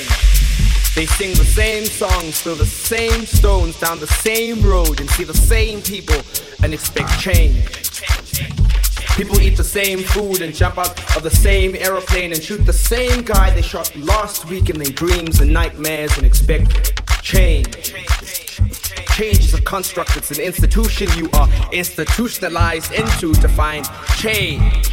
change. 0.00 0.94
They 0.94 1.06
sing 1.06 1.34
the 1.34 1.44
same 1.44 1.84
songs, 1.84 2.40
throw 2.42 2.54
the 2.54 2.66
same 2.66 3.24
stones 3.24 3.78
down 3.78 4.00
the 4.00 4.06
same 4.06 4.62
road 4.62 5.00
and 5.00 5.08
see 5.10 5.24
the 5.24 5.34
same 5.34 5.80
people 5.82 6.20
and 6.62 6.74
expect 6.74 7.18
change. 7.18 7.64
People 9.16 9.40
eat 9.40 9.56
the 9.56 9.64
same 9.64 10.00
food 10.00 10.40
and 10.40 10.54
jump 10.54 10.78
out 10.78 11.16
of 11.16 11.22
the 11.22 11.30
same 11.30 11.76
aeroplane 11.76 12.32
and 12.32 12.42
shoot 12.42 12.64
the 12.64 12.72
same 12.72 13.22
guy 13.22 13.50
they 13.50 13.62
shot 13.62 13.94
last 13.96 14.46
week 14.46 14.70
in 14.70 14.78
their 14.78 14.92
dreams 14.92 15.40
and 15.40 15.52
nightmares 15.52 16.16
and 16.16 16.26
expect 16.26 17.22
change. 17.22 17.92
Change 19.14 19.38
is 19.38 19.54
a 19.54 19.62
construct, 19.62 20.16
it's 20.16 20.30
an 20.30 20.40
institution 20.40 21.08
you 21.16 21.28
are 21.34 21.48
institutionalized 21.72 22.92
into 22.92 23.34
to 23.34 23.48
find 23.48 23.86
change. 24.16 24.90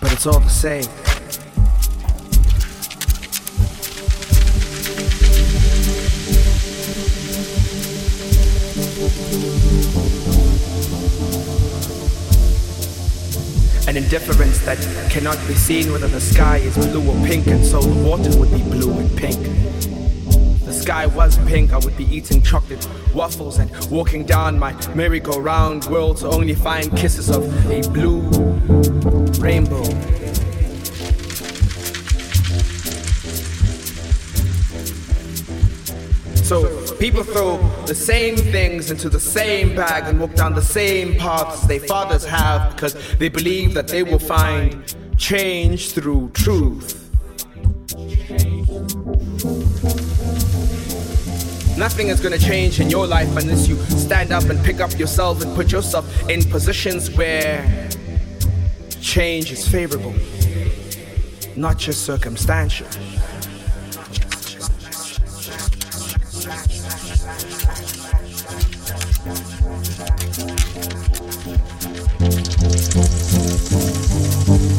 But 0.00 0.12
it's 0.12 0.26
all 0.26 0.40
the 0.40 0.48
same. 0.48 1.07
Indifference 13.98 14.60
that 14.64 14.78
cannot 15.10 15.36
be 15.48 15.54
seen 15.54 15.90
whether 15.90 16.06
the 16.06 16.20
sky 16.20 16.58
is 16.58 16.74
blue 16.76 17.10
or 17.10 17.26
pink, 17.26 17.48
and 17.48 17.64
so 17.66 17.80
the 17.80 18.08
water 18.08 18.30
would 18.38 18.50
be 18.52 18.62
blue 18.62 18.96
and 18.96 19.10
pink. 19.18 19.36
The 20.64 20.72
sky 20.72 21.06
was 21.06 21.36
pink, 21.48 21.72
I 21.72 21.78
would 21.78 21.96
be 21.96 22.04
eating 22.04 22.40
chocolate 22.40 22.88
waffles 23.12 23.58
and 23.58 23.68
walking 23.90 24.24
down 24.24 24.56
my 24.56 24.72
merry-go-round 24.94 25.86
world 25.86 26.18
to 26.18 26.28
only 26.28 26.54
find 26.54 26.96
kisses 26.96 27.28
of 27.28 27.42
a 27.68 27.80
blue 27.88 28.20
rainbow. 29.40 29.82
So 36.44 36.77
people 36.98 37.22
throw 37.22 37.58
the 37.86 37.94
same 37.94 38.36
things 38.36 38.90
into 38.90 39.08
the 39.08 39.20
same 39.20 39.74
bag 39.76 40.04
and 40.08 40.18
walk 40.18 40.34
down 40.34 40.54
the 40.54 40.62
same 40.62 41.14
paths 41.14 41.62
their 41.62 41.80
fathers 41.80 42.24
have 42.24 42.74
because 42.74 42.94
they 43.18 43.28
believe 43.28 43.72
that 43.74 43.86
they 43.86 44.02
will 44.02 44.18
find 44.18 44.96
change 45.16 45.92
through 45.92 46.28
truth. 46.30 47.04
Nothing 51.78 52.08
is 52.08 52.18
gonna 52.20 52.38
change 52.38 52.80
in 52.80 52.90
your 52.90 53.06
life 53.06 53.28
unless 53.36 53.68
you 53.68 53.76
stand 53.90 54.32
up 54.32 54.44
and 54.44 54.62
pick 54.64 54.80
up 54.80 54.98
yourself 54.98 55.40
and 55.42 55.54
put 55.54 55.70
yourself 55.70 56.28
in 56.28 56.42
positions 56.42 57.10
where 57.12 57.88
change 59.00 59.52
is 59.52 59.66
favorable, 59.68 60.14
not 61.54 61.78
just 61.78 62.04
circumstantial. 62.04 62.88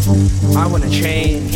I 0.09 0.65
wanna 0.65 0.89
change. 0.89 1.55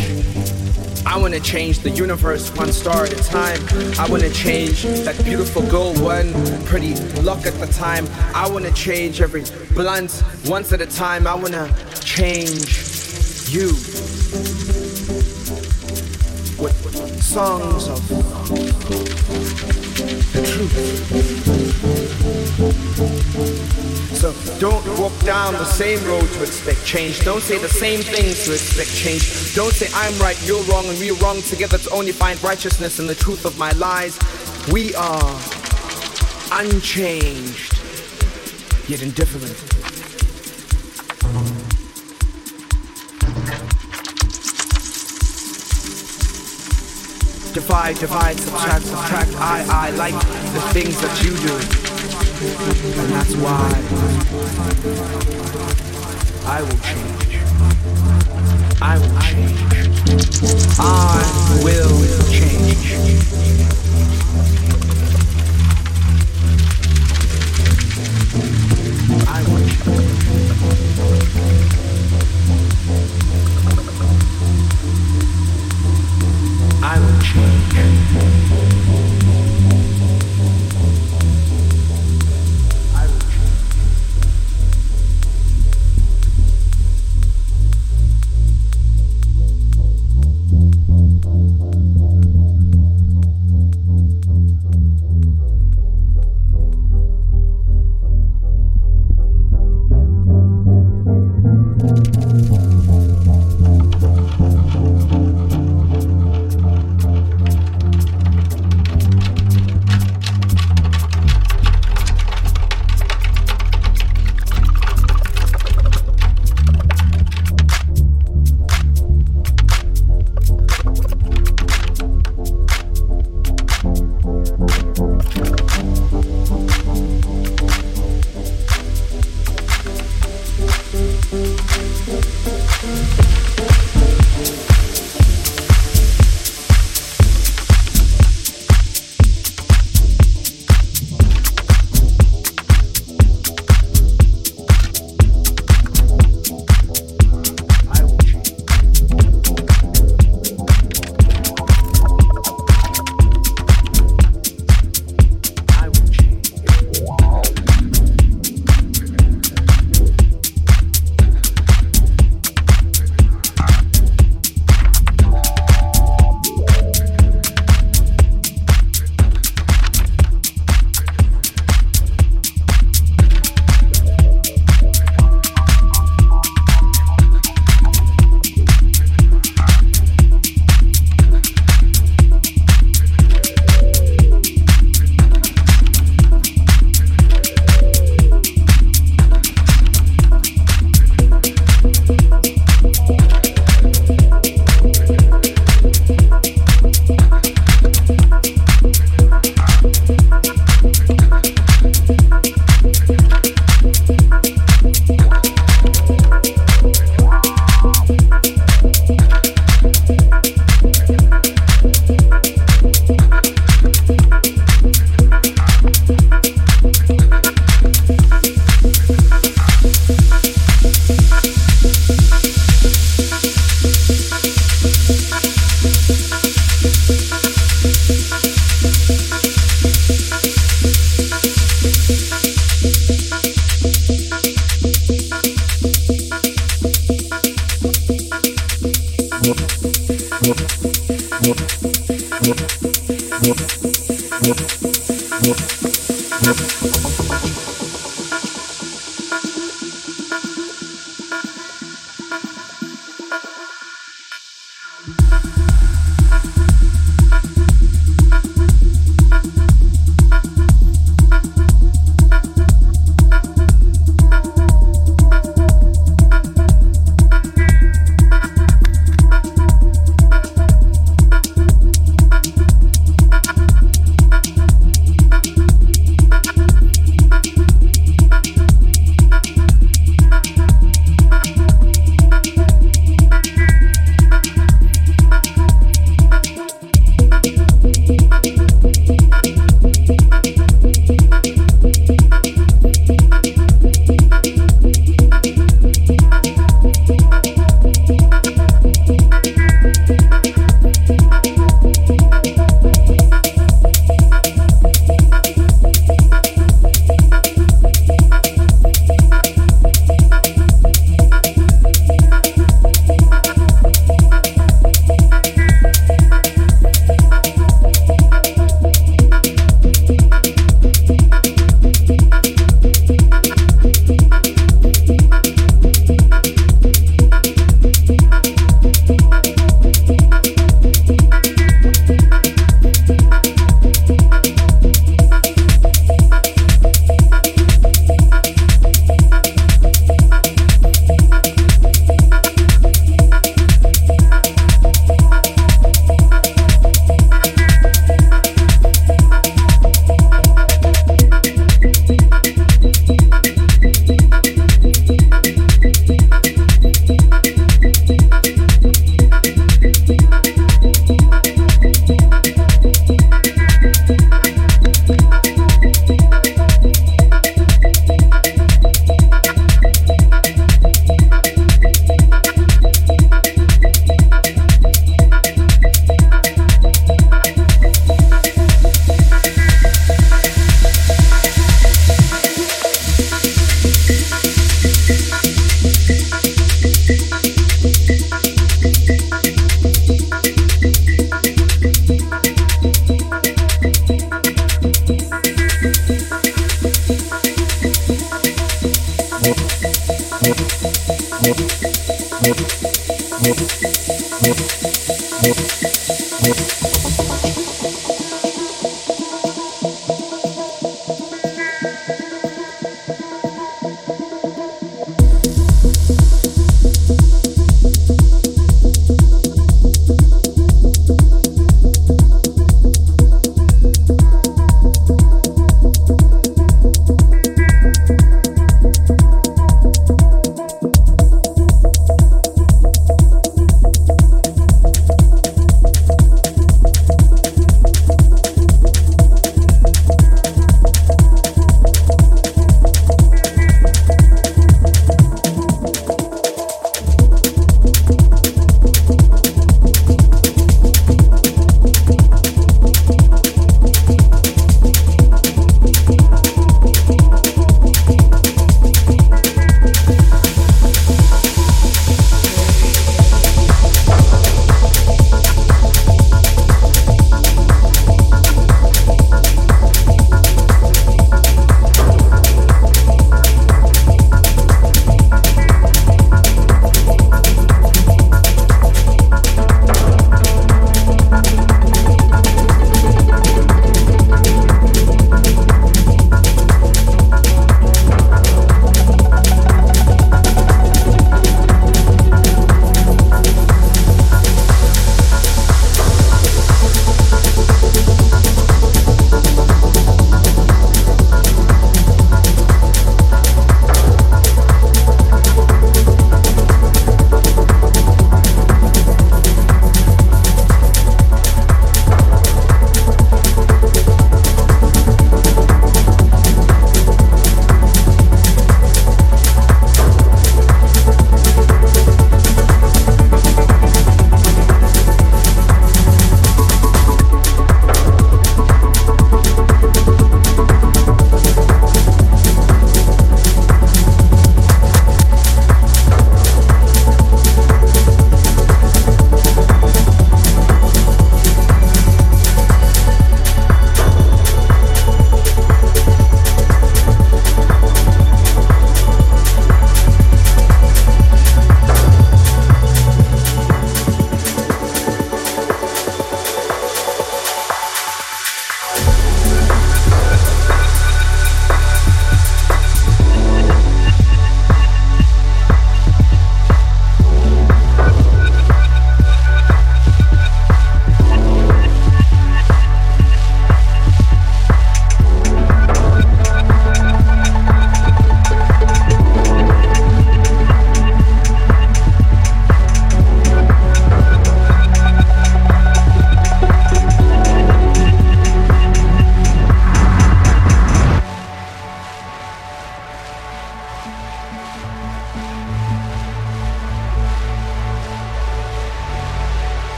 I 1.07 1.17
wanna 1.17 1.39
change 1.39 1.79
the 1.79 1.89
universe 1.89 2.55
one 2.55 2.71
star 2.71 3.03
at 3.03 3.11
a 3.11 3.23
time. 3.23 3.59
I 3.97 4.07
wanna 4.07 4.29
change 4.29 4.83
that 4.83 5.19
beautiful 5.23 5.63
girl 5.63 5.95
one 5.95 6.31
pretty 6.65 6.93
look 7.21 7.47
at 7.47 7.59
the 7.59 7.65
time. 7.65 8.07
I 8.35 8.47
wanna 8.47 8.71
change 8.73 9.21
every 9.21 9.43
blunt 9.73 10.21
once 10.45 10.71
at 10.71 10.81
a 10.81 10.85
time. 10.85 11.25
I 11.25 11.33
wanna 11.33 11.67
change 12.03 13.49
you 13.49 13.69
with 16.61 17.23
songs 17.23 17.87
of 17.87 19.82
the 20.05 20.21
truth. 20.43 21.03
So 24.13 24.33
don't 24.59 24.85
walk 24.99 25.17
down 25.25 25.53
the 25.53 25.65
same 25.65 26.03
road 26.05 26.27
to 26.29 26.43
expect 26.43 26.85
change. 26.85 27.23
Don't 27.25 27.41
say 27.41 27.57
the 27.57 27.67
same 27.67 28.01
things 28.01 28.45
to 28.45 28.53
expect 28.53 28.89
change. 28.95 29.53
Don't 29.53 29.73
say 29.73 29.87
I'm 29.93 30.17
right, 30.19 30.37
you're 30.47 30.63
wrong, 30.63 30.85
and 30.85 30.97
we're 30.97 31.15
wrong 31.15 31.41
together 31.41 31.77
to 31.77 31.89
only 31.91 32.11
find 32.11 32.41
righteousness 32.41 32.99
in 32.99 33.07
the 33.07 33.15
truth 33.15 33.45
of 33.45 33.57
my 33.57 33.71
lies. 33.73 34.17
We 34.71 34.95
are 34.95 35.39
unchanged, 36.51 37.77
yet 38.87 39.01
indifferent. 39.01 39.82
Divide, 47.53 47.97
divide, 47.99 48.39
subtract, 48.39 48.83
subtract. 48.83 49.31
I, 49.35 49.63
I 49.69 49.89
like 49.91 50.15
the 50.15 50.61
things 50.73 50.99
that 51.01 51.23
you 51.23 51.37
do. 51.37 51.53
And 52.99 53.11
that's 53.11 53.35
why 53.35 53.69
I 56.47 56.61
will 56.63 56.79
change. 56.79 57.37
I 58.81 58.97
will 58.97 59.19
change. 59.21 59.61
I 60.79 60.97
will 60.97 62.27
change. 62.31 62.93
I 69.27 69.43
will 69.47 69.63
I 70.15 70.52